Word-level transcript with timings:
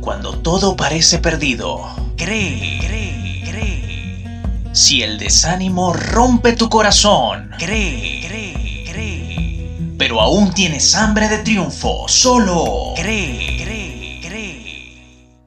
Cuando 0.00 0.38
todo 0.40 0.74
parece 0.76 1.18
perdido, 1.18 1.80
cree, 2.16 2.80
cree, 2.84 3.42
cree. 3.48 4.42
Si 4.72 5.02
el 5.02 5.18
desánimo 5.18 5.92
rompe 5.92 6.54
tu 6.54 6.68
corazón, 6.68 7.52
cree, 7.56 8.24
cree, 8.26 8.84
cree. 8.90 9.94
Pero 9.96 10.20
aún 10.20 10.52
tienes 10.52 10.96
hambre 10.96 11.28
de 11.28 11.38
triunfo, 11.38 12.08
solo 12.08 12.94
cree, 12.96 13.62
cree, 13.62 14.20
cree. 14.22 15.46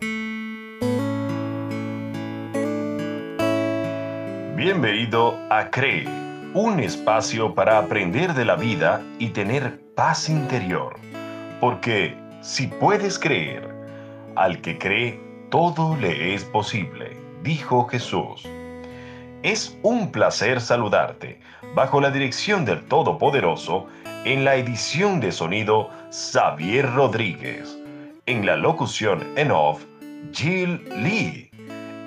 Bienvenido 4.55 5.37
a 5.49 5.69
Cree, 5.69 6.07
un 6.53 6.79
espacio 6.79 7.53
para 7.53 7.77
aprender 7.77 8.33
de 8.33 8.45
la 8.45 8.55
vida 8.55 9.01
y 9.19 9.29
tener 9.29 9.81
paz 9.95 10.29
interior. 10.29 10.97
Porque 11.59 12.15
si 12.41 12.67
puedes 12.67 13.19
creer, 13.19 13.67
al 14.35 14.61
que 14.61 14.77
cree, 14.77 15.19
todo 15.49 15.95
le 15.97 16.33
es 16.33 16.43
posible, 16.45 17.17
dijo 17.43 17.87
Jesús. 17.87 18.47
Es 19.43 19.77
un 19.83 20.11
placer 20.11 20.61
saludarte 20.61 21.39
bajo 21.75 22.01
la 22.01 22.11
dirección 22.11 22.65
del 22.65 22.85
Todopoderoso 22.85 23.87
en 24.25 24.43
la 24.43 24.55
edición 24.55 25.19
de 25.19 25.31
sonido 25.31 25.89
Xavier 26.11 26.93
Rodríguez, 26.93 27.77
en 28.25 28.45
la 28.45 28.55
locución 28.55 29.25
en 29.35 29.51
off 29.51 29.85
Jill 30.33 30.83
Lee, 31.03 31.49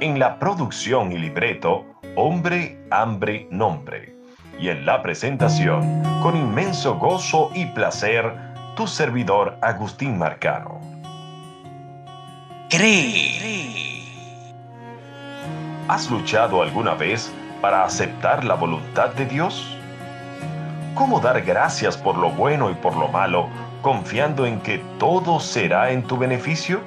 en 0.01 0.19
la 0.19 0.39
producción 0.39 1.12
y 1.12 1.19
libreto 1.19 1.87
Hombre, 2.17 2.78
Hambre, 2.91 3.48
Nombre, 3.51 4.14
y 4.59 4.69
en 4.69 4.84
la 4.84 5.03
presentación, 5.03 6.03
con 6.23 6.37
inmenso 6.37 6.98
gozo 6.98 7.51
y 7.55 7.67
placer, 7.67 8.52
tu 8.75 8.87
servidor 8.87 9.59
Agustín 9.61 10.19
Marcano. 10.19 10.81
Cree. 12.71 14.07
¿Has 15.89 16.11
luchado 16.11 16.62
alguna 16.62 16.95
vez 16.95 17.31
para 17.61 17.84
aceptar 17.84 18.45
la 18.45 18.55
voluntad 18.55 19.11
de 19.11 19.27
Dios? 19.27 19.77
¿Cómo 20.95 21.20
dar 21.20 21.42
gracias 21.42 21.98
por 21.98 22.17
lo 22.17 22.31
bueno 22.31 22.70
y 22.70 22.75
por 22.75 22.97
lo 22.97 23.09
malo, 23.09 23.48
confiando 23.83 24.47
en 24.47 24.61
que 24.61 24.79
todo 24.98 25.39
será 25.39 25.91
en 25.91 26.03
tu 26.05 26.17
beneficio? 26.17 26.81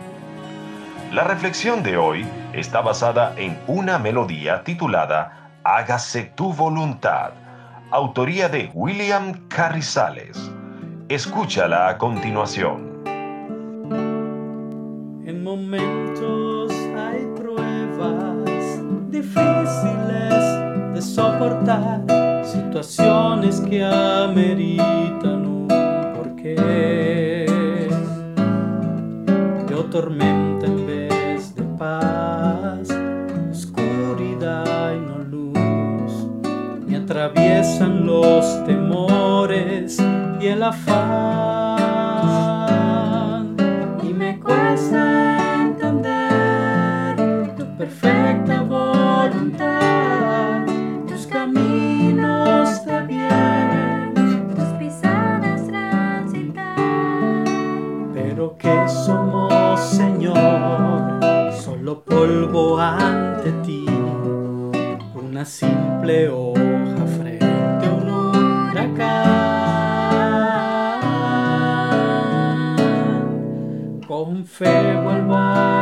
La 1.11 1.23
reflexión 1.23 1.83
de 1.83 1.97
hoy 1.97 2.25
está 2.53 2.81
basada 2.81 3.33
en 3.37 3.59
una 3.67 3.99
melodía 3.99 4.63
titulada 4.63 5.51
Hágase 5.63 6.23
tu 6.23 6.51
voluntad, 6.51 7.33
autoría 7.91 8.49
de 8.49 8.71
William 8.73 9.47
Carrizales. 9.49 10.51
Escúchala 11.07 11.89
a 11.89 11.97
continuación. 11.99 13.03
En 15.23 15.43
momentos 15.43 16.71
hay 16.97 17.27
pruebas 17.35 18.81
difíciles 19.11 20.33
de 20.95 20.99
soportar, 20.99 22.01
situaciones 22.43 23.61
que 23.61 23.83
ameritan 23.83 25.45
un 25.45 25.67
porqué. 26.15 27.45
Yo 29.69 29.85
tormenta 29.91 30.65
en 30.65 30.87
vez 30.87 31.53
de 31.53 31.63
paz, 31.77 32.89
oscuridad 33.51 34.91
y 34.95 34.99
no 35.01 35.19
luz, 35.19 36.27
me 36.87 36.97
atraviesan 36.97 38.07
los 38.07 38.65
temores 38.65 40.01
y 40.45 40.49
el 40.49 40.61
afán. 40.61 41.87
Y 44.03 44.13
me 44.13 44.39
cuesta 44.39 45.63
entender 45.63 47.15
tu 47.57 47.65
perfecta 47.77 48.61
voluntad, 48.61 50.63
tus 51.07 51.25
caminos 51.25 52.85
de 52.85 53.01
bien, 53.07 54.13
tus 54.55 54.67
pisadas 54.77 55.65
transitar. 55.67 56.75
pero 58.13 58.55
que 58.57 58.87
somos 58.87 59.79
Señor, 59.79 61.53
solo 61.53 62.03
polvo 62.03 62.79
ante 62.79 63.51
ti, 63.63 63.87
una 65.15 65.43
simple 65.43 66.29
hoja 66.29 67.24
Con 74.25 74.43
fe 74.43 74.65
vuelvo 75.03 75.35
a 75.35 75.74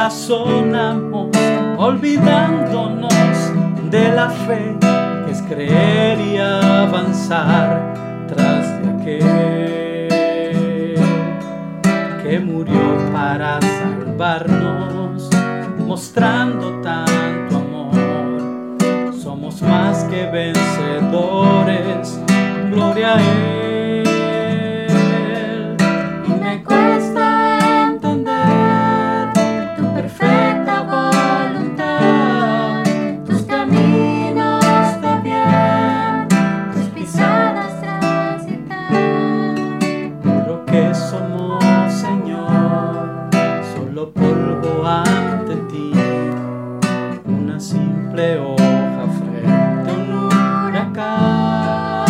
razonamos, 0.00 1.28
olvidándonos 1.76 3.12
de 3.90 4.08
la 4.14 4.30
fe 4.30 4.74
que 5.26 5.30
es 5.30 5.42
creer 5.42 6.18
y 6.18 6.38
avanzar 6.38 7.92
tras 8.26 8.66
de 8.80 8.88
aquel 8.96 10.08
que 12.22 12.40
murió 12.40 12.96
para 13.12 13.60
salvarnos, 13.60 15.28
mostrando 15.86 16.80
tanto 16.80 17.56
amor. 17.56 19.12
Somos 19.22 19.60
más 19.60 20.04
que 20.04 20.24
vencedores, 20.30 22.18
polvo 44.90 45.02
ante 45.04 45.56
ti, 45.68 45.92
una 47.24 47.60
simple 47.60 48.38
hoja 48.38 49.06
frente 49.18 49.90
a 49.90 49.94
un 49.94 50.10
huracán. 50.68 52.06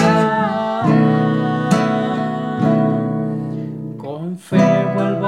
Con 3.98 4.38
fe 4.38 4.66
vuelvo 4.94 5.19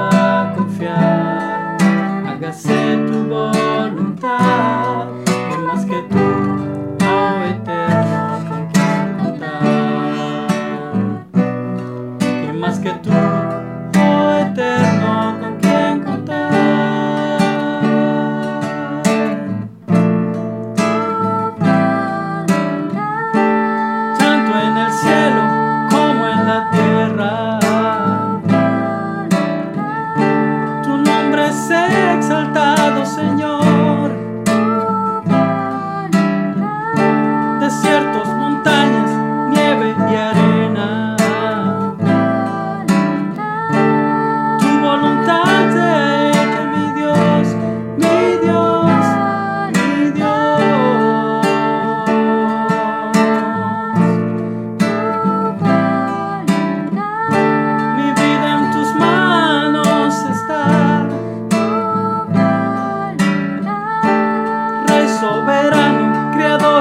sea 32.43 32.73
exaltado, 32.73 33.05
Señor. 33.05 33.52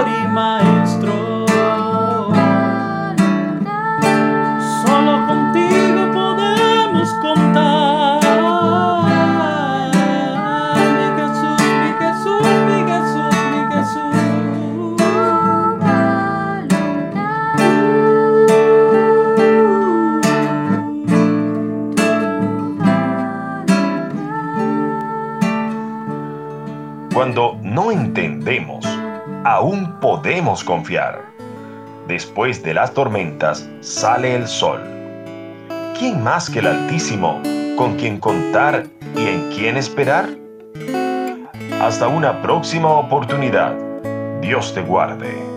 Señor 0.02 0.08
y 0.08 0.28
Maestro. 0.28 1.46
Solo 4.84 5.26
contigo 5.26 6.10
podemos 6.12 7.08
contar. 7.20 8.20
Mi 10.96 11.06
Jesús, 11.19 11.60
mi 11.81 11.90
Jesús, 12.00 12.43
mi 12.66 12.78
Jesús, 12.90 13.34
mi 13.50 13.60
Jesús. 13.72 14.16
Cuando 27.14 27.43
no 27.62 27.90
entendemos 27.93 29.01
aún 29.44 29.99
podemos 30.00 30.65
confiar. 30.65 31.33
Después 32.06 32.62
de 32.62 32.75
las 32.75 32.93
tormentas 32.93 33.69
sale 33.81 34.35
el 34.35 34.47
sol. 34.47 34.81
¿Quién 35.99 36.23
más 36.23 36.50
que 36.50 36.61
el 36.61 36.67
Altísimo 36.67 37.41
con 37.77 37.97
quien 37.97 38.19
contar 38.19 38.85
y 39.17 39.27
en 39.27 39.50
quien 39.50 39.77
esperar? 39.77 40.29
Hasta 41.81 42.09
una 42.09 42.43
próxima 42.43 42.89
oportunidad. 42.91 43.75
Dios 44.41 44.75
te 44.75 44.83
guarde. 44.83 45.51